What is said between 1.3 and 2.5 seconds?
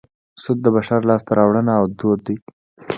راوړنه او دود دی